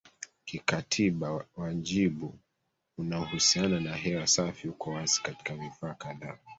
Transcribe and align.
kikatiba 0.45 1.45
Wajibu 1.57 2.39
unaohusiana 2.97 3.79
na 3.79 3.95
hewa 3.95 4.27
safi 4.27 4.67
uko 4.69 4.91
wazi 4.91 5.21
katika 5.23 5.55
vifaa 5.55 5.93
kadhaa 5.93 6.37